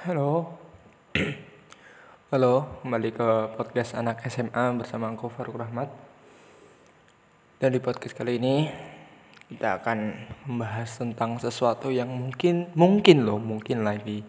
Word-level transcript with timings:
Halo. 0.00 0.56
Halo, 2.32 2.80
kembali 2.80 3.12
ke 3.12 3.52
podcast 3.52 3.92
anak 3.92 4.24
SMA 4.32 4.80
bersama 4.80 5.12
aku 5.12 5.28
Faruk 5.28 5.60
Rahmat. 5.60 5.92
Dan 7.60 7.76
di 7.76 7.84
podcast 7.84 8.16
kali 8.16 8.40
ini 8.40 8.64
kita 9.52 9.76
akan 9.76 10.16
membahas 10.48 10.96
tentang 10.96 11.36
sesuatu 11.36 11.92
yang 11.92 12.08
mungkin 12.08 12.72
mungkin 12.72 13.28
loh, 13.28 13.36
mungkin 13.36 13.84
lagi 13.84 14.24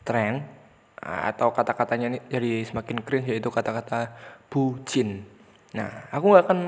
tren 0.00 0.48
atau 0.96 1.52
kata-katanya 1.52 2.16
jadi 2.32 2.64
semakin 2.64 3.04
cringe 3.04 3.36
yaitu 3.36 3.52
kata-kata 3.52 4.16
bucin. 4.48 5.28
Nah, 5.72 5.88
aku 6.12 6.36
nggak 6.36 6.44
akan 6.44 6.58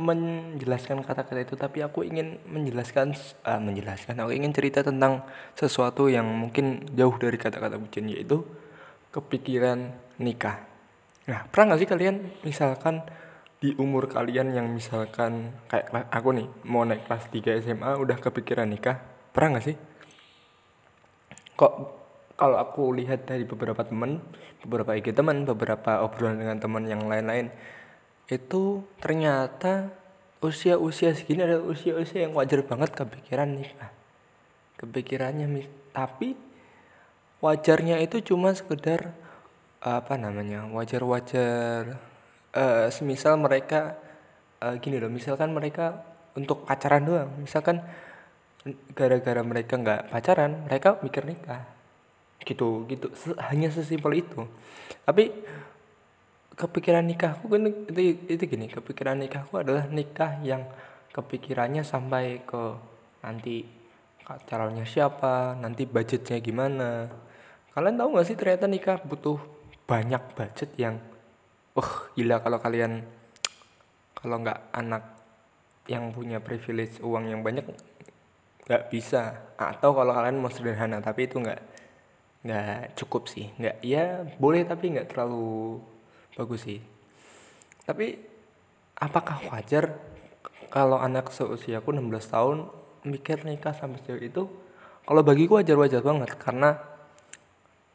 menjelaskan 0.00 1.04
kata-kata 1.04 1.44
itu, 1.44 1.52
tapi 1.52 1.84
aku 1.84 2.00
ingin 2.00 2.40
menjelaskan, 2.48 3.12
uh, 3.44 3.60
menjelaskan. 3.60 4.16
Aku 4.24 4.32
ingin 4.32 4.56
cerita 4.56 4.80
tentang 4.80 5.20
sesuatu 5.52 6.08
yang 6.08 6.24
mungkin 6.24 6.80
jauh 6.96 7.12
dari 7.20 7.36
kata-kata 7.36 7.76
bucin, 7.76 8.08
yaitu 8.08 8.40
kepikiran 9.12 9.92
nikah. 10.16 10.64
Nah, 11.28 11.44
pernah 11.52 11.72
nggak 11.72 11.80
sih 11.84 11.88
kalian 11.88 12.16
misalkan 12.40 13.04
di 13.60 13.72
umur 13.80 14.08
kalian 14.08 14.52
yang 14.52 14.68
misalkan 14.72 15.56
kayak 15.72 15.88
aku 16.12 16.36
nih 16.36 16.48
mau 16.68 16.84
naik 16.84 17.08
kelas 17.08 17.32
3 17.32 17.64
SMA 17.64 17.90
udah 18.00 18.16
kepikiran 18.16 18.68
nikah? 18.68 19.00
Pernah 19.32 19.56
nggak 19.56 19.66
sih? 19.68 19.76
Kok 21.56 21.72
kalau 22.34 22.58
aku 22.58 22.96
lihat 22.96 23.28
dari 23.28 23.46
beberapa 23.46 23.84
teman, 23.84 24.20
beberapa 24.64 24.96
IG 24.96 25.12
teman, 25.12 25.46
beberapa 25.46 26.02
obrolan 26.02 26.40
dengan 26.40 26.58
teman 26.58 26.84
yang 26.84 27.06
lain-lain, 27.06 27.48
itu 28.28 28.84
ternyata 29.00 29.92
usia-usia 30.40 31.12
segini 31.12 31.44
adalah 31.44 31.68
usia-usia 31.68 32.28
yang 32.28 32.32
wajar 32.36 32.64
banget 32.64 32.92
kepikiran 32.96 33.52
nikah 33.52 33.92
kepikirannya 34.80 35.68
tapi 35.92 36.36
wajarnya 37.44 38.00
itu 38.00 38.20
cuma 38.24 38.52
sekedar 38.56 39.12
apa 39.84 40.16
namanya 40.16 40.64
wajar-wajar 40.72 42.00
uh, 42.56 42.88
semisal 42.88 43.36
mereka 43.36 44.00
uh, 44.64 44.80
gini 44.80 44.96
loh 44.96 45.12
misalkan 45.12 45.52
mereka 45.52 46.14
untuk 46.34 46.66
pacaran 46.66 47.02
doang. 47.02 47.30
Misalkan 47.40 47.80
gara-gara 48.96 49.42
mereka 49.44 49.78
nggak 49.78 50.10
pacaran 50.10 50.66
mereka 50.66 50.98
mikir 51.00 51.22
nikah. 51.24 51.62
Gitu 52.42 52.84
gitu. 52.90 53.06
Hanya 53.50 53.70
sesimpel 53.70 54.20
itu. 54.20 54.44
Tapi 55.06 55.32
kepikiran 56.54 57.02
nikahku 57.02 57.50
kan 57.50 57.66
itu, 57.66 58.14
itu 58.30 58.42
gini 58.46 58.70
kepikiran 58.70 59.18
nikahku 59.18 59.58
adalah 59.58 59.90
nikah 59.90 60.38
yang 60.46 60.62
kepikirannya 61.10 61.82
sampai 61.82 62.42
ke 62.46 62.62
nanti 63.22 63.66
calonnya 64.48 64.88
siapa 64.88 65.54
nanti 65.58 65.84
budgetnya 65.84 66.40
gimana. 66.40 67.10
Kalian 67.74 67.98
tahu 67.98 68.08
nggak 68.14 68.26
sih 68.26 68.38
ternyata 68.38 68.66
nikah 68.70 68.98
butuh 69.02 69.38
banyak 69.84 70.22
budget 70.34 70.70
yang 70.80 70.96
uh 71.74 71.92
gila 72.16 72.40
kalau 72.40 72.58
kalian 72.62 73.04
kalau 74.16 74.40
nggak 74.40 74.72
anak 74.72 75.04
yang 75.84 76.14
punya 76.16 76.40
privilege 76.40 77.02
uang 77.04 77.28
yang 77.28 77.44
banyak 77.44 77.66
nggak 78.64 78.84
bisa. 78.88 79.52
Atau 79.60 79.92
kalau 79.92 80.14
kalian 80.14 80.40
mau 80.40 80.50
sederhana 80.50 81.02
tapi 81.04 81.28
itu 81.28 81.38
nggak 81.42 81.60
nggak 82.46 82.96
cukup 82.96 83.28
sih. 83.28 83.52
Nggak 83.60 83.76
ya 83.84 84.24
boleh 84.38 84.64
tapi 84.64 84.96
nggak 84.96 85.12
terlalu 85.12 85.82
bagus 86.34 86.66
sih. 86.66 86.82
Tapi 87.84 88.18
apakah 88.98 89.44
wajar 89.50 89.98
kalau 90.70 90.98
anak 90.98 91.30
seusiaku 91.30 91.94
16 91.94 92.34
tahun 92.34 92.58
mikir 93.06 93.46
nikah 93.46 93.74
sampai 93.76 94.00
sejauh 94.02 94.22
itu? 94.22 94.42
Kalau 95.04 95.20
bagiku 95.20 95.60
wajar-wajar 95.60 96.00
banget 96.00 96.32
karena 96.40 96.80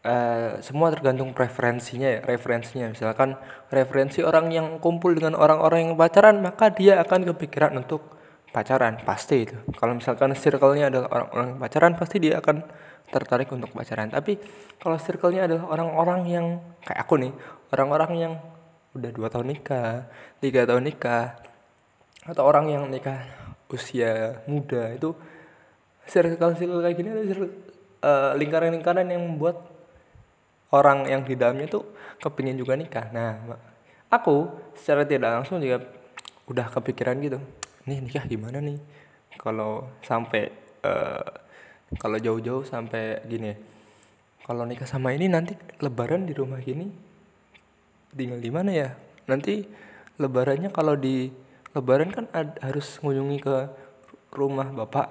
uh, 0.06 0.62
semua 0.62 0.94
tergantung 0.94 1.34
preferensinya 1.34 2.08
ya 2.08 2.22
referensinya. 2.22 2.94
Misalkan 2.94 3.36
referensi 3.74 4.22
orang 4.22 4.54
yang 4.54 4.68
kumpul 4.78 5.18
dengan 5.18 5.34
orang-orang 5.36 5.90
yang 5.90 5.94
pacaran 5.98 6.40
maka 6.40 6.70
dia 6.70 7.02
akan 7.02 7.26
kepikiran 7.34 7.76
untuk 7.82 8.06
pacaran. 8.54 9.02
Pasti 9.02 9.50
itu. 9.50 9.58
Kalau 9.74 9.98
misalkan 9.98 10.38
circle-nya 10.38 10.94
adalah 10.94 11.10
orang-orang 11.10 11.50
pacaran 11.58 11.94
pasti 11.98 12.18
dia 12.22 12.38
akan 12.40 12.62
tertarik 13.10 13.50
untuk 13.52 13.74
pacaran. 13.74 14.10
Tapi 14.14 14.38
kalau 14.78 14.98
circle-nya 14.98 15.50
adalah 15.50 15.66
orang-orang 15.74 16.22
yang 16.30 16.46
kayak 16.86 17.00
aku 17.04 17.18
nih 17.18 17.34
orang-orang 17.74 18.12
yang 18.18 18.34
udah 18.98 19.12
dua 19.14 19.30
tahun 19.30 19.54
nikah 19.54 20.10
tiga 20.42 20.66
tahun 20.66 20.90
nikah 20.90 21.38
atau 22.26 22.44
orang 22.46 22.74
yang 22.74 22.84
nikah 22.90 23.22
usia 23.70 24.42
muda 24.50 24.90
itu 24.98 25.14
circle 26.10 26.58
circle 26.58 26.82
kayak 26.82 26.98
gini 26.98 27.10
adalah 27.14 27.52
uh, 28.02 28.32
lingkaran-lingkaran 28.34 29.06
yang 29.06 29.22
membuat 29.22 29.62
orang 30.74 31.06
yang 31.06 31.22
di 31.22 31.38
dalamnya 31.38 31.70
tuh 31.70 31.86
kepingin 32.18 32.58
juga 32.58 32.74
nikah. 32.74 33.14
Nah 33.14 33.58
aku 34.10 34.50
secara 34.74 35.06
tidak 35.06 35.38
langsung 35.38 35.62
juga 35.62 35.86
udah 36.50 36.66
kepikiran 36.74 37.22
gitu 37.22 37.38
nih 37.86 38.02
nikah 38.02 38.26
gimana 38.26 38.58
nih? 38.58 38.82
Kalau 39.38 39.86
sampai 40.02 40.50
uh, 40.82 41.30
kalau 41.98 42.22
jauh-jauh 42.22 42.62
sampai 42.68 43.26
gini 43.26 43.58
kalau 44.46 44.66
nikah 44.66 44.86
sama 44.86 45.14
ini 45.18 45.26
nanti 45.26 45.58
lebaran 45.82 46.30
di 46.30 46.34
rumah 46.38 46.62
gini 46.62 47.10
tinggal 48.14 48.42
di 48.42 48.52
mana 48.52 48.72
ya? 48.74 48.90
Nanti 49.30 49.62
lebarannya 50.18 50.74
kalau 50.74 50.98
di 50.98 51.30
lebaran 51.78 52.10
kan 52.10 52.26
ad, 52.34 52.58
harus 52.66 52.98
mengunjungi 53.02 53.38
ke 53.42 53.58
rumah 54.34 54.70
bapak 54.74 55.08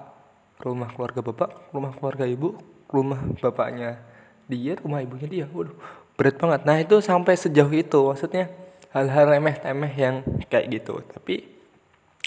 rumah 0.58 0.90
keluarga 0.90 1.22
bapak 1.22 1.50
rumah 1.70 1.94
keluarga 1.94 2.26
ibu 2.26 2.58
rumah 2.90 3.22
bapaknya 3.38 4.02
dia 4.50 4.74
rumah 4.82 4.98
ibunya 5.04 5.28
dia. 5.30 5.46
Waduh 5.46 5.76
berat 6.18 6.34
banget. 6.34 6.60
Nah 6.66 6.76
itu 6.82 6.98
sampai 6.98 7.38
sejauh 7.38 7.70
itu. 7.70 8.00
Maksudnya 8.02 8.50
hal-hal 8.90 9.38
remeh 9.38 9.54
temeh 9.54 9.92
yang 9.94 10.26
kayak 10.50 10.66
gitu. 10.82 10.98
Tapi 11.14 11.46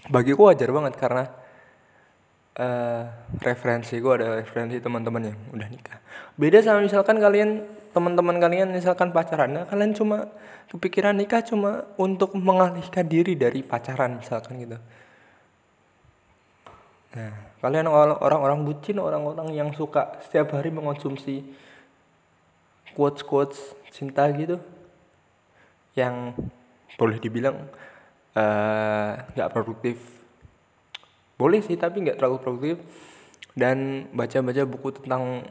bagiku 0.07 0.47
wajar 0.47 0.71
banget 0.71 0.95
karena 0.95 1.27
uh, 2.61 3.03
referensi 3.41 3.97
gue 3.97 4.13
ada 4.13 4.37
referensi 4.37 4.77
teman-teman 4.77 5.33
yang 5.33 5.37
udah 5.49 5.67
nikah. 5.67 5.99
Beda 6.37 6.61
sama 6.61 6.85
misalkan 6.85 7.17
kalian 7.17 7.65
teman-teman 7.91 8.37
kalian 8.37 8.69
misalkan 8.69 9.09
pacaran. 9.09 9.49
Nah 9.51 9.63
kalian 9.65 9.97
cuma 9.97 10.29
kepikiran 10.69 11.17
nikah 11.17 11.41
cuma 11.41 11.89
untuk 11.97 12.37
mengalihkan 12.37 13.09
diri 13.09 13.33
dari 13.33 13.65
pacaran 13.65 14.21
misalkan 14.21 14.61
gitu. 14.61 14.77
Nah 17.17 17.33
kalian 17.59 17.89
orang-orang 17.89 18.63
bucin 18.63 18.97
orang-orang 19.01 19.51
yang 19.53 19.69
suka 19.73 20.21
setiap 20.23 20.55
hari 20.55 20.69
mengonsumsi 20.71 21.43
quotes 22.95 23.21
quotes 23.25 23.59
cinta 23.91 24.25
gitu 24.33 24.57
yang 25.93 26.31
boleh 26.95 27.19
dibilang 27.19 27.67
eh, 28.31 29.11
nggak 29.35 29.49
uh, 29.51 29.53
produktif 29.53 30.20
boleh 31.41 31.65
sih 31.65 31.73
tapi 31.73 32.05
nggak 32.05 32.21
terlalu 32.21 32.37
produktif. 32.37 32.77
Dan 33.51 34.07
baca-baca 34.15 34.63
buku 34.63 35.01
tentang 35.01 35.43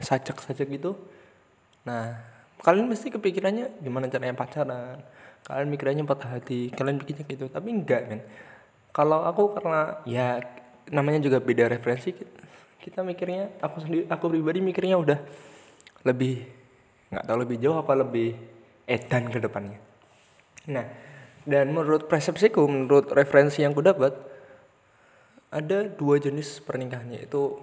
sajak-sajak 0.00 0.66
gitu. 0.80 0.96
Nah 1.84 2.22
kalian 2.64 2.88
mesti 2.88 3.12
kepikirannya 3.12 3.82
gimana 3.82 4.08
caranya 4.08 4.32
pacaran? 4.32 5.02
Kalian 5.44 5.68
mikirnya 5.68 6.06
patah 6.08 6.40
hati 6.40 6.72
kalian 6.72 6.96
bikinnya 6.96 7.26
gitu. 7.28 7.50
Tapi 7.52 7.68
enggak 7.68 8.02
kan 8.08 8.20
kalau 8.94 9.26
aku 9.26 9.58
karena 9.58 10.00
ya 10.08 10.40
namanya 10.88 11.20
juga 11.20 11.42
beda 11.42 11.68
referensi. 11.68 12.14
Kita 12.80 13.04
mikirnya 13.04 13.60
aku 13.60 13.84
sendiri 13.84 14.04
aku 14.08 14.32
pribadi 14.32 14.64
mikirnya 14.64 14.96
udah 14.96 15.18
lebih 16.08 16.44
nggak 17.12 17.24
tahu 17.28 17.36
lebih 17.44 17.56
jauh 17.60 17.76
apa 17.80 17.92
lebih 17.92 18.32
edan 18.88 19.28
ke 19.28 19.38
depannya. 19.40 19.80
Nah 20.72 20.86
dan 21.44 21.76
menurut 21.76 22.08
persepsiku 22.08 22.64
menurut 22.64 23.12
referensi 23.12 23.60
yang 23.60 23.76
ku 23.76 23.84
dapat 23.84 24.16
ada 25.54 25.86
dua 25.86 26.18
jenis 26.18 26.58
pernikahannya 26.66 27.30
itu 27.30 27.54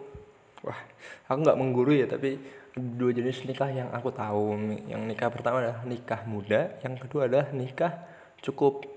wah 0.63 0.79
aku 1.27 1.37
nggak 1.43 1.59
menggurui 1.59 2.07
ya 2.07 2.07
tapi 2.07 2.39
dua 2.75 3.11
jenis 3.11 3.43
nikah 3.43 3.67
yang 3.67 3.89
aku 3.91 4.15
tahu. 4.15 4.55
Yang 4.87 5.01
nikah 5.03 5.27
pertama 5.27 5.59
adalah 5.59 5.83
nikah 5.83 6.23
muda 6.23 6.79
yang 6.79 6.95
kedua 6.95 7.27
adalah 7.27 7.51
nikah 7.51 7.99
cukup. 8.39 8.87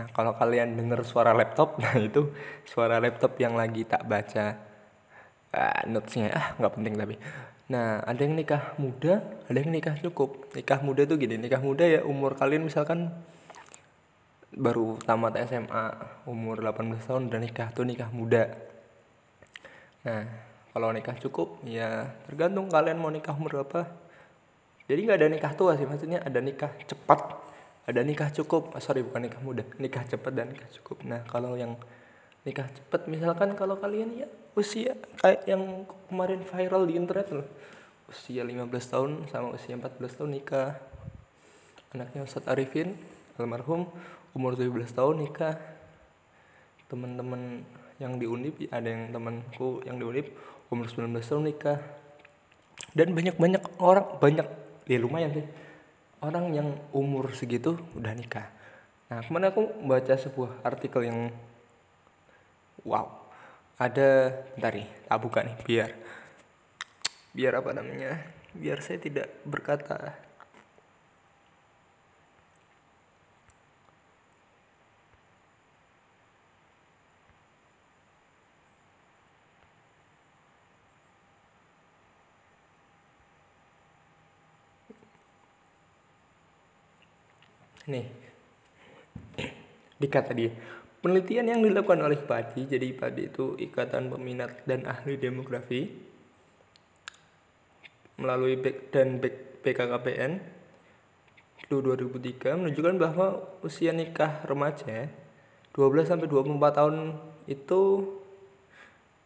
Nah 0.00 0.08
kalau 0.16 0.32
kalian 0.40 0.72
dengar 0.72 1.04
suara 1.04 1.36
laptop 1.36 1.76
nah 1.82 1.92
itu 2.00 2.32
suara 2.64 2.96
laptop 2.96 3.36
yang 3.36 3.60
lagi 3.60 3.84
tak 3.84 4.08
baca 4.08 4.56
uh, 5.52 5.80
notesnya 5.84 6.32
ah 6.32 6.46
nggak 6.56 6.72
penting 6.72 6.94
tapi. 6.96 7.16
Nah 7.70 8.00
ada 8.02 8.20
yang 8.24 8.34
nikah 8.40 8.72
muda 8.80 9.20
ada 9.52 9.58
yang 9.60 9.68
nikah 9.68 10.00
cukup. 10.00 10.48
Nikah 10.56 10.80
muda 10.80 11.04
tuh 11.04 11.20
gini 11.20 11.36
nikah 11.36 11.60
muda 11.60 11.84
ya 11.84 12.00
umur 12.08 12.40
kalian 12.40 12.64
misalkan 12.64 13.12
baru 14.50 14.98
tamat 15.06 15.38
SMA 15.46 15.84
umur 16.26 16.58
18 16.58 17.06
tahun 17.06 17.22
udah 17.30 17.40
nikah 17.40 17.68
tuh 17.70 17.86
nikah 17.86 18.10
muda. 18.10 18.50
Nah 20.02 20.26
kalau 20.74 20.90
nikah 20.90 21.14
cukup 21.18 21.62
ya 21.66 22.10
tergantung 22.26 22.66
kalian 22.66 22.98
mau 22.98 23.14
nikah 23.14 23.34
umur 23.34 23.62
berapa. 23.62 23.86
Jadi 24.90 25.00
nggak 25.06 25.18
ada 25.22 25.28
nikah 25.30 25.52
tua 25.54 25.78
sih 25.78 25.86
maksudnya 25.86 26.18
ada 26.26 26.42
nikah 26.42 26.74
cepat 26.82 27.38
ada 27.86 28.00
nikah 28.02 28.30
cukup. 28.34 28.74
Oh, 28.74 28.82
sorry 28.82 29.06
bukan 29.06 29.22
nikah 29.30 29.42
muda 29.42 29.62
nikah 29.82 30.02
cepat 30.02 30.32
dan 30.34 30.50
nikah 30.50 30.66
cukup. 30.82 31.06
Nah 31.06 31.22
kalau 31.30 31.54
yang 31.54 31.78
nikah 32.42 32.66
cepat 32.74 33.06
misalkan 33.06 33.54
kalau 33.54 33.78
kalian 33.78 34.26
ya 34.26 34.28
usia 34.58 34.98
kayak 35.22 35.46
yang 35.46 35.86
kemarin 36.10 36.42
viral 36.42 36.90
di 36.90 36.98
internet 36.98 37.30
loh. 37.30 37.46
Usia 38.10 38.42
15 38.42 38.66
tahun 38.66 39.10
sama 39.30 39.54
usia 39.54 39.78
14 39.78 39.94
tahun 40.18 40.30
nikah. 40.34 40.74
Anaknya 41.94 42.26
Ustadz 42.26 42.50
Arifin 42.50 42.98
almarhum 43.38 43.86
umur 44.36 44.54
17 44.58 44.92
tahun 44.92 45.26
nikah. 45.26 45.56
Teman-teman 46.90 47.62
yang 48.02 48.16
di 48.16 48.26
Undip 48.26 48.58
ada 48.72 48.88
yang 48.88 49.12
temanku 49.14 49.84
yang 49.86 49.96
di 50.00 50.04
Undip 50.04 50.26
umur 50.72 50.86
19 50.90 51.14
tahun 51.22 51.44
nikah. 51.50 51.78
Dan 52.94 53.14
banyak-banyak 53.14 53.62
orang 53.78 54.18
banyak 54.18 54.46
ya 54.90 54.98
lumayan 54.98 55.30
sih 55.30 55.46
orang 56.20 56.52
yang 56.52 56.68
umur 56.90 57.32
segitu 57.32 57.78
udah 57.96 58.12
nikah. 58.12 58.50
Nah 59.10 59.22
ke 59.22 59.30
mana 59.30 59.50
aku 59.50 59.66
baca 59.86 60.14
sebuah 60.14 60.62
artikel 60.66 61.06
yang 61.06 61.30
wow 62.84 63.20
ada 63.80 64.36
bentar 64.56 64.76
nih 64.76 64.88
tak 65.08 65.18
buka 65.24 65.40
nih 65.40 65.56
biar 65.64 65.90
biar 67.32 67.52
apa 67.64 67.70
namanya 67.72 68.12
biar 68.52 68.78
saya 68.84 69.00
tidak 69.00 69.28
berkata 69.48 70.16
nih 87.88 88.06
dikata 90.00 90.32
dia 90.36 90.52
penelitian 91.00 91.48
yang 91.48 91.60
dilakukan 91.64 92.00
oleh 92.04 92.20
PADI 92.20 92.68
jadi 92.68 92.86
PADI 92.96 93.22
itu 93.32 93.56
Ikatan 93.56 94.12
Peminat 94.12 94.64
dan 94.68 94.84
Ahli 94.84 95.16
Demografi 95.16 95.88
melalui 98.20 98.60
dan 98.92 99.16
BKKBN 99.64 100.32
itu 101.64 101.76
2003 101.80 102.60
menunjukkan 102.60 102.96
bahwa 103.00 103.46
usia 103.64 103.96
nikah 103.96 104.44
remaja 104.44 105.08
12 105.72 106.10
sampai 106.10 106.26
24 106.26 106.76
tahun 106.76 107.16
itu 107.46 107.80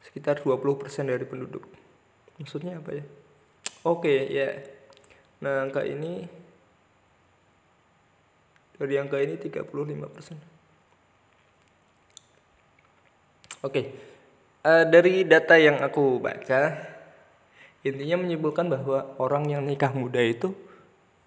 sekitar 0.05 0.45
20% 0.45 1.09
dari 1.09 1.25
penduduk. 1.25 1.65
Maksudnya 2.37 2.79
apa 2.79 3.01
ya? 3.01 3.05
Oke, 3.89 4.05
okay, 4.05 4.19
ya. 4.29 4.49
Nah, 5.41 5.65
angka 5.65 5.89
ini 5.89 6.29
dari 8.85 9.01
angka 9.01 9.17
ini 9.19 9.41
35%. 9.41 9.65
Oke. 9.65 10.37
Okay. 13.65 13.85
Uh, 14.65 14.81
eh, 14.81 14.85
dari 14.89 15.25
data 15.25 15.57
yang 15.57 15.81
aku 15.81 16.21
baca 16.21 16.93
intinya 17.85 18.17
menyimpulkan 18.25 18.73
bahwa 18.73 19.13
orang 19.21 19.53
yang 19.53 19.61
nikah 19.61 19.93
muda 19.93 20.17
itu 20.25 20.57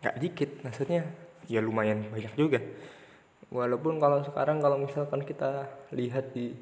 nggak 0.01 0.17
dikit 0.17 0.49
maksudnya 0.65 1.05
ya 1.45 1.61
lumayan 1.61 2.09
banyak 2.09 2.33
juga 2.33 2.59
walaupun 3.53 4.01
kalau 4.01 4.25
sekarang 4.25 4.57
kalau 4.57 4.81
misalkan 4.81 5.21
kita 5.21 5.69
lihat 5.93 6.33
di 6.33 6.57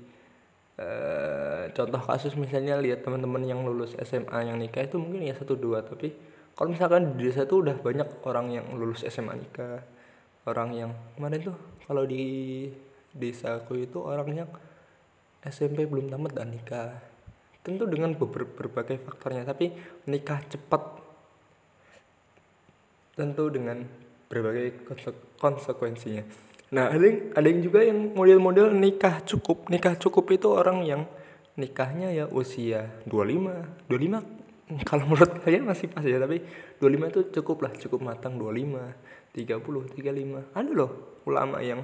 uh, 0.78 1.72
contoh 1.72 2.02
kasus 2.04 2.36
misalnya 2.36 2.76
lihat 2.76 3.08
teman-teman 3.08 3.48
yang 3.48 3.64
lulus 3.64 3.96
SMA 4.04 4.52
yang 4.52 4.60
nikah 4.60 4.84
itu 4.84 5.00
mungkin 5.00 5.26
ya 5.26 5.34
satu 5.34 5.56
dua 5.56 5.80
tapi 5.82 6.12
kalau 6.56 6.72
misalkan 6.72 7.16
di 7.16 7.32
desa 7.32 7.44
itu 7.48 7.64
udah 7.64 7.80
banyak 7.80 8.08
orang 8.28 8.52
yang 8.52 8.68
lulus 8.76 9.08
SMA 9.08 9.36
nikah 9.36 9.80
orang 10.46 10.70
yang 10.74 10.92
kemarin 11.18 11.52
tuh 11.54 11.58
kalau 11.86 12.06
di 12.06 12.24
desaku 13.14 13.86
itu 13.86 13.98
orang 14.02 14.30
yang 14.46 14.50
SMP 15.46 15.86
belum 15.86 16.10
tamat 16.10 16.32
dan 16.34 16.50
nikah. 16.50 16.92
Tentu 17.66 17.90
dengan 17.90 18.14
ber 18.14 18.46
berbagai 18.46 19.02
faktornya 19.02 19.46
tapi 19.46 19.74
nikah 20.10 20.42
cepat. 20.50 21.02
Tentu 23.18 23.50
dengan 23.50 23.86
berbagai 24.30 24.86
konsekuensinya. 25.38 26.26
Nah 26.74 26.90
ada 26.90 27.06
yang, 27.06 27.20
ada 27.38 27.48
yang 27.48 27.62
juga 27.62 27.80
yang 27.86 28.14
model-model 28.14 28.74
nikah 28.74 29.22
cukup. 29.26 29.70
Nikah 29.70 29.98
cukup 30.02 30.30
itu 30.34 30.50
orang 30.50 30.82
yang 30.86 31.02
nikahnya 31.56 32.12
ya 32.12 32.26
usia 32.28 32.92
25 33.08 33.88
25 33.88 34.84
kalau 34.90 35.08
menurut 35.08 35.40
kalian 35.40 35.64
masih 35.64 35.88
pas 35.88 36.04
ya 36.04 36.20
tapi 36.20 36.44
25 36.84 37.12
itu 37.16 37.22
cukup 37.40 37.58
lah 37.64 37.72
cukup 37.80 38.00
matang 38.04 38.36
25 38.36 38.76
30, 39.36 39.92
35. 39.92 40.56
Ada 40.56 40.72
loh 40.72 41.20
ulama 41.28 41.60
yang 41.60 41.84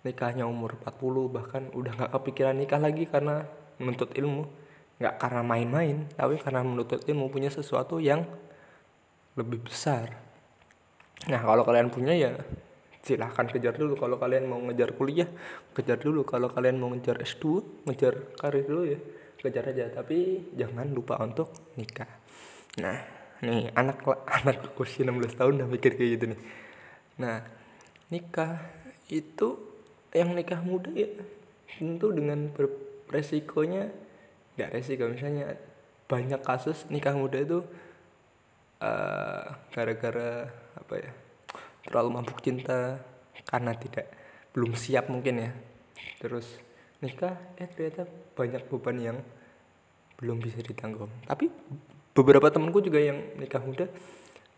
nikahnya 0.00 0.48
umur 0.48 0.80
40 0.80 1.28
bahkan 1.28 1.68
udah 1.76 1.92
nggak 1.92 2.10
kepikiran 2.16 2.56
nikah 2.56 2.80
lagi 2.80 3.04
karena 3.04 3.44
menuntut 3.76 4.16
ilmu. 4.16 4.48
Nggak 4.96 5.14
karena 5.20 5.42
main-main, 5.44 5.96
tapi 6.16 6.40
karena 6.40 6.64
menuntut 6.64 7.04
ilmu 7.04 7.28
punya 7.28 7.52
sesuatu 7.52 8.00
yang 8.00 8.24
lebih 9.36 9.68
besar. 9.68 10.16
Nah 11.28 11.40
kalau 11.44 11.62
kalian 11.68 11.92
punya 11.92 12.16
ya 12.16 12.32
silahkan 13.00 13.48
kejar 13.48 13.76
dulu 13.76 13.96
kalau 13.96 14.20
kalian 14.20 14.44
mau 14.44 14.60
ngejar 14.60 14.92
kuliah 14.92 15.28
kejar 15.72 15.96
dulu 15.96 16.20
kalau 16.28 16.52
kalian 16.52 16.76
mau 16.76 16.92
ngejar 16.92 17.16
S2 17.24 17.44
ngejar 17.88 18.36
karir 18.36 18.64
dulu 18.68 18.82
ya 18.84 19.00
kejar 19.40 19.72
aja 19.72 19.88
tapi 19.88 20.52
jangan 20.52 20.92
lupa 20.92 21.16
untuk 21.24 21.48
nikah 21.80 22.08
nah 22.76 23.19
nih 23.40 23.72
anak 23.72 24.04
anak 24.40 24.76
usia 24.76 25.04
16 25.04 25.38
tahun 25.38 25.52
udah 25.60 25.68
mikir 25.68 25.96
kayak 25.96 26.10
gitu 26.16 26.24
nih. 26.36 26.40
Nah 27.20 27.36
nikah 28.12 28.60
itu 29.10 29.58
yang 30.14 30.34
nikah 30.34 30.60
muda 30.62 30.90
ya 30.90 31.06
tentu 31.78 32.10
dengan 32.10 32.50
resikonya 33.08 33.90
nggak 34.58 34.70
resiko 34.74 35.06
misalnya 35.06 35.54
banyak 36.10 36.42
kasus 36.42 36.90
nikah 36.90 37.14
muda 37.14 37.38
itu 37.38 37.62
eh, 38.82 39.44
gara-gara 39.70 40.50
apa 40.74 40.94
ya 40.98 41.10
terlalu 41.86 42.08
mabuk 42.20 42.42
cinta 42.42 43.00
karena 43.46 43.72
tidak 43.74 44.06
belum 44.52 44.74
siap 44.74 45.08
mungkin 45.08 45.46
ya. 45.46 45.50
Terus 46.20 46.46
nikah 47.00 47.34
eh 47.56 47.68
ternyata 47.70 48.04
banyak 48.36 48.62
beban 48.68 48.98
yang 49.00 49.18
belum 50.20 50.42
bisa 50.42 50.60
ditanggung. 50.60 51.08
Tapi 51.24 51.48
beberapa 52.14 52.50
temanku 52.50 52.82
juga 52.82 52.98
yang 52.98 53.18
nikah 53.38 53.62
muda 53.62 53.86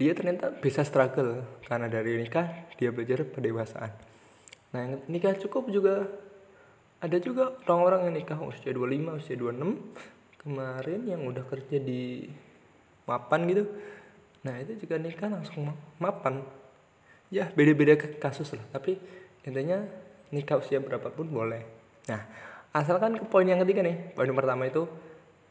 dia 0.00 0.12
ternyata 0.16 0.50
bisa 0.50 0.82
struggle. 0.82 1.44
Karena 1.62 1.87
dari 1.87 2.19
nikah 2.19 2.69
dia 2.75 2.90
belajar 2.90 3.22
pendewasaan. 3.28 3.93
Nah 4.75 4.81
yang 4.82 4.93
nikah 5.06 5.37
cukup 5.38 5.69
juga 5.70 6.08
ada 7.02 7.19
juga 7.19 7.54
orang-orang 7.66 8.10
yang 8.10 8.14
nikah 8.22 8.38
usia 8.43 8.70
25 8.75 9.20
usia 9.20 9.34
26 9.38 10.43
kemarin 10.43 11.00
yang 11.06 11.22
udah 11.22 11.44
kerja 11.46 11.78
di 11.78 12.26
mapan 13.06 13.40
gitu. 13.46 13.64
Nah 14.43 14.58
itu 14.58 14.82
juga 14.82 14.99
nikah 14.99 15.30
langsung 15.30 15.71
mapan. 16.02 16.42
Ya 17.30 17.49
beda-beda 17.54 17.94
kasus 18.18 18.56
lah. 18.56 18.64
Tapi 18.75 18.99
intinya 19.47 19.82
nikah 20.35 20.59
usia 20.59 20.82
berapapun 20.82 21.30
boleh. 21.30 21.62
Nah 22.11 22.26
asalkan 22.73 23.21
ke 23.21 23.25
poin 23.28 23.44
yang 23.44 23.61
ketiga 23.61 23.85
nih 23.85 24.16
poin 24.16 24.32
pertama 24.32 24.64
itu 24.64 24.88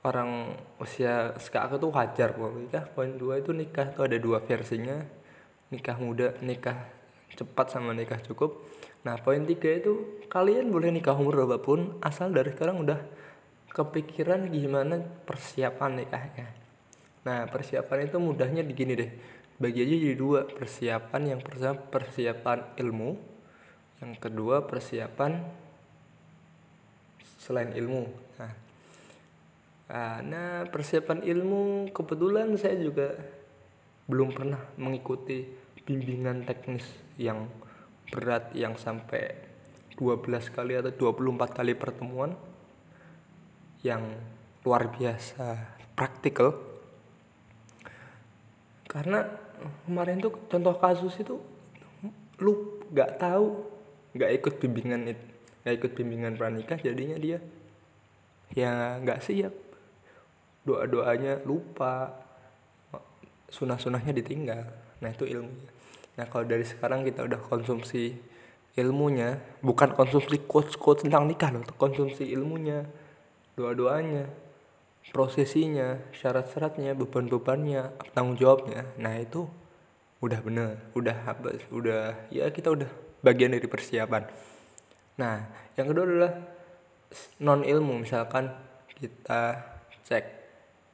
orang 0.01 0.57
usia 0.81 1.37
sekarang 1.37 1.77
tuh 1.77 1.93
wajar 1.93 2.33
kok 2.33 2.53
nikah 2.57 2.85
poin 2.89 3.13
dua 3.13 3.37
itu 3.37 3.53
nikah 3.53 3.93
tuh 3.93 4.09
ada 4.09 4.17
dua 4.17 4.41
versinya 4.41 4.97
nikah 5.69 5.97
muda 6.01 6.33
nikah 6.41 6.89
cepat 7.37 7.71
sama 7.71 7.95
nikah 7.95 8.19
cukup. 8.19 8.59
Nah 9.07 9.17
poin 9.21 9.41
tiga 9.45 9.71
itu 9.71 10.21
kalian 10.27 10.69
boleh 10.69 10.91
nikah 10.91 11.15
umur 11.15 11.45
berapapun 11.45 11.97
asal 12.03 12.29
dari 12.33 12.53
sekarang 12.53 12.83
udah 12.83 12.99
kepikiran 13.71 14.51
gimana 14.51 14.99
persiapan 14.99 16.03
nikahnya. 16.03 16.47
Nah 17.23 17.47
persiapan 17.47 18.09
itu 18.09 18.17
mudahnya 18.19 18.65
begini 18.65 18.93
deh 18.97 19.11
bagi 19.61 19.85
aja 19.85 19.95
jadi 19.95 20.17
dua 20.17 20.49
persiapan 20.49 21.37
yang 21.37 21.39
pertama 21.45 21.77
persiapan 21.77 22.73
ilmu 22.81 23.13
yang 24.01 24.17
kedua 24.17 24.65
persiapan 24.65 25.37
selain 27.37 27.69
ilmu. 27.77 28.09
Nah 28.41 28.70
karena 29.91 30.63
persiapan 30.71 31.19
ilmu 31.19 31.91
kebetulan 31.91 32.55
saya 32.55 32.79
juga 32.79 33.11
belum 34.07 34.31
pernah 34.31 34.63
mengikuti 34.79 35.43
bimbingan 35.83 36.47
teknis 36.47 36.87
yang 37.19 37.51
berat 38.07 38.55
yang 38.55 38.79
sampai 38.79 39.35
12 39.99 40.23
kali 40.55 40.79
atau 40.79 41.11
24 41.11 41.51
kali 41.51 41.75
pertemuan 41.75 42.31
yang 43.83 44.15
luar 44.63 44.87
biasa 44.95 45.75
praktikal. 45.91 46.55
Karena 48.87 49.27
kemarin 49.83 50.23
tuh 50.23 50.47
contoh 50.47 50.79
kasus 50.79 51.19
itu 51.19 51.35
lu 52.39 52.79
nggak 52.95 53.19
tahu 53.19 53.59
nggak 54.15 54.31
ikut 54.39 54.53
bimbingan 54.55 55.03
itu 55.11 55.25
nggak 55.61 55.75
ikut 55.77 55.91
bimbingan 55.99 56.33
pranikah 56.39 56.79
jadinya 56.81 57.15
dia 57.21 57.37
ya 58.57 58.97
nggak 58.97 59.21
siap 59.21 59.70
doa 60.63 60.85
doanya 60.85 61.41
lupa. 61.43 62.11
Sunah 63.51 63.75
sunahnya 63.75 64.15
ditinggal. 64.15 64.63
Nah 65.03 65.09
itu 65.11 65.27
ilmunya. 65.27 65.69
Nah 66.15 66.25
kalau 66.27 66.47
dari 66.47 66.63
sekarang 66.63 67.03
kita 67.03 67.27
udah 67.27 67.39
konsumsi 67.39 68.15
ilmunya 68.79 69.35
bukan 69.59 69.91
konsumsi 69.91 70.47
quotes 70.47 70.79
quotes 70.79 71.03
tentang 71.03 71.27
nikah 71.27 71.51
loh 71.51 71.59
konsumsi 71.75 72.23
ilmunya 72.31 72.87
doa 73.59 73.75
doanya 73.75 74.31
prosesinya 75.11 75.99
syarat-syaratnya 76.15 76.95
beban-bebannya 76.95 77.91
tanggung 78.15 78.39
jawabnya 78.39 78.87
nah 78.95 79.11
itu 79.19 79.43
udah 80.23 80.39
bener 80.39 80.79
udah 80.95 81.15
habis 81.27 81.59
udah 81.67 82.31
ya 82.31 82.47
kita 82.47 82.71
udah 82.71 82.87
bagian 83.21 83.53
dari 83.53 83.65
persiapan. 83.69 84.29
Nah 85.17 85.45
yang 85.77 85.89
kedua 85.89 86.03
adalah 86.05 86.33
non 87.41 87.61
ilmu 87.65 88.01
misalkan 88.05 88.53
kita 88.97 89.61
cek 90.05 90.25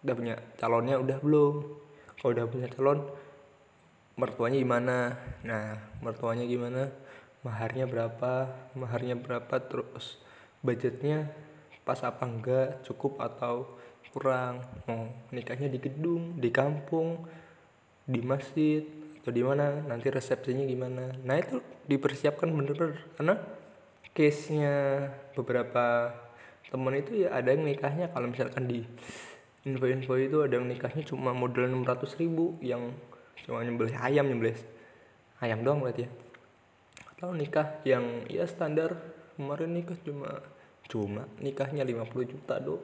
udah 0.05 0.13
punya 0.13 0.35
calonnya 0.57 0.95
udah 1.01 1.17
belum? 1.21 1.55
Kalau 2.17 2.31
udah 2.33 2.45
punya 2.49 2.67
calon 2.73 2.99
mertuanya 4.17 4.57
gimana? 4.57 4.97
Nah 5.45 5.77
mertuanya 6.01 6.45
gimana? 6.45 6.89
Maharnya 7.45 7.85
berapa? 7.85 8.49
Maharnya 8.73 9.15
berapa? 9.17 9.55
Terus 9.69 10.17
budgetnya 10.65 11.29
pas 11.85 12.01
apa 12.01 12.25
enggak? 12.25 12.81
Cukup 12.85 13.21
atau 13.21 13.77
kurang? 14.11 14.65
Mau 14.89 15.13
nikahnya 15.29 15.69
di 15.69 15.77
gedung 15.77 16.41
di 16.41 16.49
kampung 16.49 17.29
di 18.03 18.19
masjid 18.25 18.81
atau 19.21 19.29
di 19.29 19.45
mana? 19.45 19.85
Nanti 19.85 20.09
resepsinya 20.09 20.65
gimana? 20.65 21.13
Nah 21.21 21.35
itu 21.37 21.61
dipersiapkan 21.85 22.49
bener-bener 22.49 22.97
karena 23.15 23.37
case 24.17 24.49
nya 24.49 24.75
beberapa 25.37 26.09
temen 26.67 26.93
itu 26.97 27.23
ya 27.27 27.37
ada 27.37 27.53
yang 27.53 27.63
nikahnya. 27.63 28.09
Kalau 28.09 28.27
misalkan 28.27 28.65
di 28.65 28.81
info-info 29.67 30.15
itu 30.15 30.37
ada 30.39 30.55
yang 30.55 30.67
nikahnya 30.71 31.03
cuma 31.03 31.35
modal 31.35 31.67
600 31.67 32.21
ribu 32.23 32.55
yang 32.63 32.95
cuma 33.43 33.59
nyembelih 33.61 33.95
ayam 33.99 34.25
nyembelih 34.31 34.55
ayam 35.43 35.61
doang 35.61 35.83
berarti 35.83 36.07
ya. 36.07 36.11
Atau 37.13 37.33
nikah 37.33 37.81
yang 37.83 38.25
ya 38.31 38.45
standar. 38.47 38.95
Kemarin 39.37 39.69
nikah 39.69 39.97
cuma 40.01 40.41
cuma 40.87 41.29
nikahnya 41.37 41.85
50 41.85 42.33
juta 42.33 42.57
do 42.57 42.81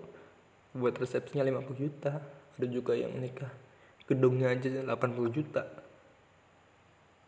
buat 0.75 0.94
resepsinya 0.94 1.42
50 1.48 1.82
juta. 1.82 2.22
Ada 2.54 2.68
juga 2.70 2.94
yang 2.94 3.18
nikah 3.18 3.50
gedungnya 4.06 4.54
aja 4.54 4.70
80 4.86 5.34
juta. 5.34 5.66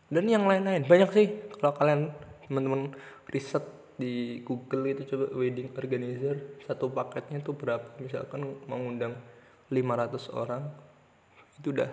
Dan 0.06 0.30
yang 0.30 0.46
lain-lain. 0.46 0.86
Banyak 0.86 1.10
sih. 1.10 1.28
Kalau 1.58 1.74
kalian 1.74 2.14
teman-teman 2.46 2.94
riset 3.26 3.66
di 3.96 4.44
Google 4.44 4.92
itu 4.92 5.02
coba 5.08 5.32
wedding 5.34 5.72
organizer 5.74 6.62
satu 6.62 6.86
paketnya 6.92 7.42
tuh 7.42 7.58
berapa? 7.58 7.96
Misalkan 7.98 8.46
mau 8.70 8.78
ngundang 8.78 9.18
500 9.70 10.30
orang 10.36 10.62
itu 11.58 11.72
udah 11.74 11.90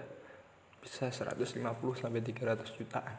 bisa 0.84 1.08
150 1.10 1.64
sampai 1.96 2.22
300 2.22 2.78
jutaan. 2.78 3.18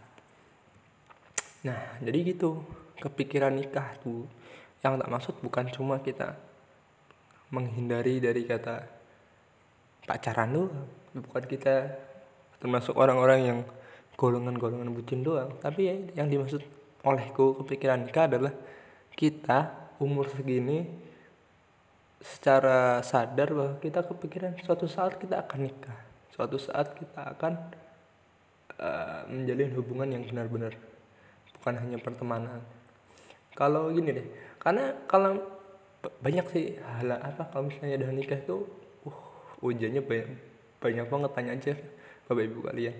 Nah 1.65 1.81
jadi 2.05 2.19
gitu 2.35 2.61
kepikiran 3.01 3.57
nikah 3.57 3.97
tuh. 4.05 4.29
Yang 4.85 5.01
tak 5.01 5.11
maksud 5.11 5.35
bukan 5.41 5.67
cuma 5.73 5.97
kita 6.05 6.37
menghindari 7.49 8.21
dari 8.21 8.45
kata 8.45 8.85
pacaran 10.05 10.53
doang 10.53 10.85
bukan 11.15 11.45
kita 11.47 11.95
termasuk 12.61 12.93
orang-orang 12.99 13.41
yang 13.41 13.59
golongan-golongan 14.19 14.91
bucin 14.93 15.23
doang. 15.23 15.57
Tapi 15.63 15.81
ya 15.87 15.95
yang 16.23 16.29
dimaksud 16.29 16.61
olehku 17.05 17.65
kepikiran 17.65 18.05
nikah 18.05 18.27
adalah 18.27 18.53
kita 19.15 19.91
umur 20.03 20.27
segini 20.33 21.04
secara 22.25 23.05
sadar 23.05 23.53
bahwa 23.53 23.77
kita 23.85 24.01
kepikiran 24.01 24.57
suatu 24.65 24.89
saat 24.89 25.21
kita 25.21 25.45
akan 25.45 25.69
nikah. 25.69 25.99
Suatu 26.33 26.57
saat 26.57 26.97
kita 26.97 27.37
akan 27.37 27.53
uh, 28.81 29.29
menjalin 29.29 29.71
hubungan 29.77 30.09
yang 30.09 30.25
benar-benar 30.25 30.73
bukan 31.61 31.75
hanya 31.77 32.01
pertemanan. 32.01 32.65
Kalau 33.53 33.93
gini 33.93 34.11
deh 34.17 34.27
karena 34.57 34.97
kalau 35.05 35.37
banyak 36.25 36.47
sih 36.51 36.67
hal 36.81 37.13
apa 37.21 37.49
kalau 37.53 37.69
misalnya 37.69 38.01
udah 38.01 38.11
nikah 38.13 38.41
tuh 38.45 38.67
uh 39.05 39.19
ujiannya 39.61 40.03
banyak 40.05 40.29
banyak 40.81 41.07
banget 41.09 41.31
tanya 41.37 41.53
aja 41.53 41.73
bapak 42.27 42.45
ibu 42.49 42.61
kalian. 42.65 42.97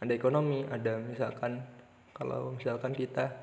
Ada 0.00 0.12
ekonomi 0.16 0.64
ada 0.66 0.98
misalkan 0.98 1.60
kalau 2.16 2.56
misalkan 2.56 2.96
kita 2.96 3.36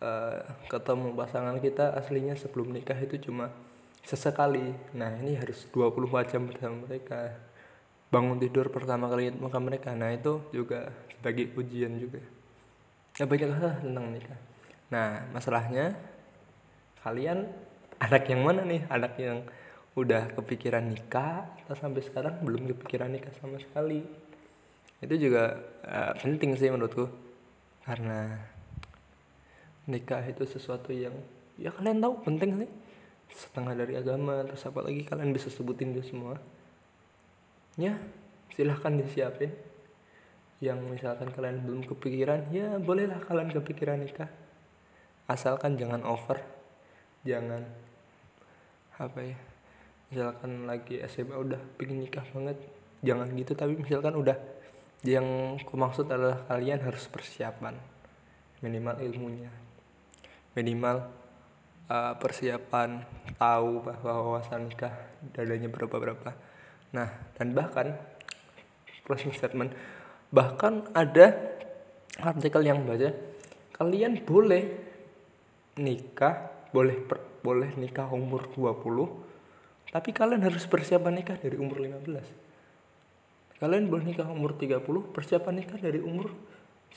uh, 0.00 0.42
ketemu 0.66 1.12
pasangan 1.12 1.60
kita 1.60 1.92
aslinya 1.94 2.34
sebelum 2.34 2.72
nikah 2.74 2.98
itu 2.98 3.30
cuma 3.30 3.52
sesekali. 4.04 4.74
Nah 4.96 5.16
ini 5.20 5.36
harus 5.36 5.66
24 5.72 6.32
jam 6.32 6.46
bersama 6.48 6.88
mereka. 6.88 7.36
Bangun 8.10 8.42
tidur 8.42 8.68
pertama 8.68 9.06
kali 9.06 9.30
muka 9.34 9.58
mereka. 9.62 9.94
Nah 9.94 10.10
itu 10.12 10.42
juga 10.50 10.90
sebagai 11.14 11.54
ujian 11.56 11.94
juga. 12.00 12.22
Ya 13.18 13.28
banyak 13.28 13.50
hal 13.52 13.82
tentang 13.82 14.08
nikah 14.14 14.40
nah 14.90 15.22
masalahnya 15.30 15.94
kalian 17.06 17.46
anak 18.02 18.26
yang 18.26 18.42
mana 18.42 18.66
nih? 18.66 18.82
Anak 18.90 19.14
yang 19.16 19.46
udah 19.94 20.34
kepikiran 20.34 20.82
nikah 20.82 21.46
atau 21.64 21.78
sampai 21.78 22.02
sekarang 22.02 22.42
belum 22.42 22.68
kepikiran 22.74 23.08
nikah 23.08 23.32
sama 23.38 23.56
sekali. 23.62 24.02
Itu 25.00 25.14
juga 25.16 25.56
uh, 25.86 26.12
penting 26.18 26.58
sih 26.58 26.68
menurutku. 26.68 27.08
Karena 27.86 28.36
nikah 29.88 30.20
itu 30.28 30.44
sesuatu 30.44 30.92
yang 30.92 31.14
ya 31.56 31.72
kalian 31.72 32.02
tahu 32.02 32.20
penting 32.26 32.66
sih 32.66 32.70
setengah 33.34 33.74
dari 33.74 33.94
agama. 33.96 34.42
Terus 34.46 34.62
apa 34.66 34.80
lagi 34.84 35.02
kalian 35.06 35.30
bisa 35.30 35.48
sebutin 35.48 35.94
itu 35.94 36.14
semua? 36.14 36.38
Ya 37.78 37.98
silahkan 38.54 38.94
disiapin. 38.94 39.54
Yang 40.60 40.78
misalkan 40.92 41.32
kalian 41.32 41.64
belum 41.64 41.88
kepikiran 41.88 42.52
ya 42.52 42.76
bolehlah 42.76 43.22
kalian 43.24 43.48
kepikiran 43.54 44.04
nikah. 44.04 44.28
Asalkan 45.24 45.80
jangan 45.80 46.04
over. 46.04 46.42
Jangan 47.24 47.64
apa 49.00 49.20
ya 49.24 49.38
misalkan 50.12 50.68
lagi 50.68 51.00
SMA 51.08 51.32
udah 51.32 51.56
pingin 51.80 52.04
nikah 52.04 52.26
banget 52.34 52.58
jangan 53.00 53.28
gitu. 53.32 53.56
Tapi 53.56 53.78
misalkan 53.80 54.18
udah 54.18 54.36
yang 55.00 55.56
aku 55.56 55.80
maksud 55.80 56.04
adalah 56.12 56.44
kalian 56.44 56.84
harus 56.84 57.08
persiapan. 57.08 57.72
Minimal 58.60 59.00
ilmunya. 59.00 59.48
Minimal 60.52 61.19
uh, 61.90 62.14
persiapan 62.16 63.02
tahu 63.36 63.82
bahwa 63.82 64.38
wawasan 64.38 64.70
nikah 64.70 64.94
dadanya 65.34 65.66
berapa 65.66 65.92
berapa 65.98 66.30
nah 66.94 67.10
dan 67.34 67.50
bahkan 67.50 67.98
closing 69.04 69.34
statement 69.34 69.74
bahkan 70.30 70.86
ada 70.94 71.34
artikel 72.22 72.62
yang 72.62 72.86
baca 72.86 73.10
kalian 73.74 74.22
boleh 74.22 74.62
nikah 75.82 76.50
boleh 76.70 76.96
per, 77.02 77.18
boleh 77.42 77.74
nikah 77.74 78.06
umur 78.14 78.46
20 78.54 79.90
tapi 79.90 80.14
kalian 80.14 80.46
harus 80.46 80.70
persiapan 80.70 81.18
nikah 81.18 81.34
dari 81.34 81.58
umur 81.58 81.82
15 81.82 83.58
kalian 83.58 83.90
boleh 83.90 84.04
nikah 84.06 84.28
umur 84.30 84.54
30 84.54 84.82
persiapan 85.10 85.54
nikah 85.58 85.78
dari 85.82 85.98
umur 85.98 86.30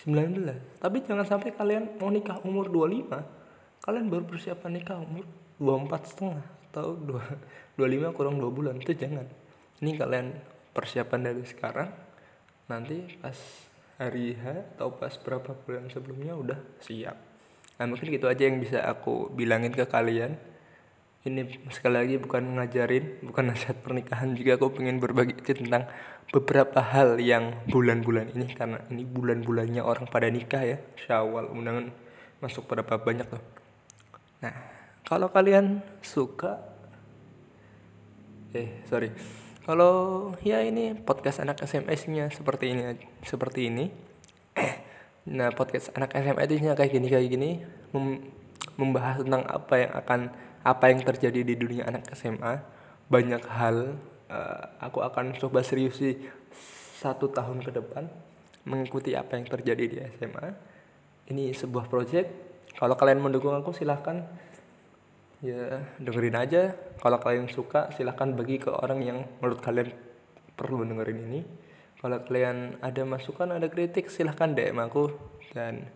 19 0.06 0.82
tapi 0.82 0.98
jangan 1.06 1.26
sampai 1.26 1.54
kalian 1.54 1.98
mau 1.98 2.10
nikah 2.14 2.42
umur 2.46 2.70
25 2.70 3.43
kalian 3.84 4.08
baru 4.08 4.24
persiapan 4.24 4.80
nikah 4.80 4.96
umur 4.96 5.28
24 5.60 6.08
setengah 6.08 6.46
atau 6.72 6.96
2, 6.96 7.76
25 7.76 8.16
kurang 8.16 8.40
2 8.40 8.48
bulan 8.48 8.80
itu 8.80 8.96
jangan. 8.96 9.28
Ini 9.84 10.00
kalian 10.00 10.28
persiapan 10.72 11.20
dari 11.20 11.44
sekarang 11.44 11.92
nanti 12.72 13.20
pas 13.20 13.36
hari 14.00 14.40
H 14.40 14.80
atau 14.80 14.96
pas 14.96 15.12
berapa 15.20 15.52
bulan 15.68 15.92
sebelumnya 15.92 16.32
udah 16.32 16.60
siap. 16.80 17.20
Nah 17.76 17.86
mungkin 17.92 18.08
gitu 18.08 18.32
aja 18.32 18.48
yang 18.48 18.64
bisa 18.64 18.80
aku 18.88 19.28
bilangin 19.36 19.76
ke 19.76 19.84
kalian. 19.84 20.40
Ini 21.24 21.68
sekali 21.72 21.96
lagi 22.00 22.16
bukan 22.20 22.56
ngajarin 22.56 23.24
bukan 23.24 23.52
nasihat 23.52 23.80
pernikahan 23.84 24.32
juga 24.36 24.60
aku 24.60 24.80
pengen 24.80 25.04
berbagi 25.04 25.40
tentang 25.44 25.88
beberapa 26.32 26.80
hal 26.84 27.20
yang 27.20 27.64
bulan-bulan 27.68 28.32
ini 28.32 28.48
karena 28.56 28.80
ini 28.92 29.04
bulan-bulannya 29.04 29.84
orang 29.84 30.08
pada 30.08 30.32
nikah 30.32 30.64
ya. 30.64 30.80
Syawal 31.04 31.52
undangan 31.52 31.92
masuk 32.40 32.68
berapa 32.68 33.00
banyak 33.00 33.28
tuh 33.28 33.63
nah 34.44 34.74
kalau 35.08 35.32
kalian 35.32 35.80
suka 36.04 36.60
eh 38.54 38.86
sorry. 38.86 39.10
Kalau 39.64 40.30
ya 40.44 40.60
ini 40.62 40.94
podcast 40.94 41.40
anak 41.42 41.64
SMS 41.64 42.06
nya 42.12 42.28
seperti 42.30 42.76
ini 42.76 42.84
seperti 43.26 43.62
ini. 43.72 43.86
Nah 45.24 45.56
podcast 45.56 45.96
anak 45.96 46.20
SMA 46.20 46.52
itu 46.52 46.60
kayak 46.60 46.92
gini 46.92 47.08
kayak 47.08 47.28
gini 47.32 47.50
mem 47.96 48.28
membahas 48.76 49.24
tentang 49.24 49.48
apa 49.48 49.74
yang 49.80 49.92
akan 49.96 50.20
apa 50.68 50.86
yang 50.92 51.00
terjadi 51.00 51.48
di 51.48 51.56
dunia 51.56 51.88
anak 51.88 52.12
SMA 52.12 52.60
banyak 53.08 53.40
hal 53.48 53.96
uh, 54.28 54.64
aku 54.84 55.00
akan 55.00 55.32
coba 55.40 55.64
serius 55.64 55.96
sih 55.96 56.20
satu 57.00 57.32
tahun 57.32 57.64
ke 57.64 57.72
depan 57.72 58.12
mengikuti 58.68 59.16
apa 59.16 59.40
yang 59.40 59.48
terjadi 59.48 59.84
di 59.88 59.98
SMA 60.20 60.48
ini 61.32 61.56
sebuah 61.56 61.88
project 61.88 62.53
kalau 62.84 63.00
kalian 63.00 63.24
mendukung 63.24 63.56
aku 63.56 63.72
silahkan. 63.72 64.28
Ya 65.40 65.88
dengerin 66.04 66.36
aja. 66.36 66.76
Kalau 67.00 67.16
kalian 67.16 67.48
suka 67.48 67.88
silahkan 67.96 68.36
bagi 68.36 68.60
ke 68.60 68.68
orang 68.68 69.00
yang 69.00 69.24
menurut 69.40 69.64
kalian 69.64 69.96
perlu 70.60 70.84
dengerin 70.84 71.20
ini. 71.32 71.42
Kalau 72.04 72.20
kalian 72.28 72.84
ada 72.84 73.08
masukan 73.08 73.56
ada 73.56 73.72
kritik 73.72 74.12
silahkan 74.12 74.52
DM 74.52 74.84
aku. 74.84 75.16
Dan 75.56 75.88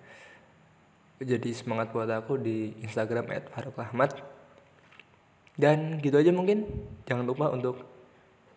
jadi 1.19 1.51
semangat 1.51 1.91
buat 1.91 2.07
aku 2.07 2.39
di 2.39 2.79
Instagram 2.79 3.51
@farukrahmat 3.51 4.23
dan 5.59 5.99
gitu 5.99 6.15
aja 6.15 6.31
mungkin. 6.31 6.87
Jangan 7.03 7.27
lupa 7.27 7.51
untuk 7.51 7.83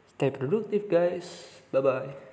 stay 0.07 0.31
produktif 0.31 0.87
guys. 0.87 1.27
Bye 1.75 1.83
bye 1.83 2.30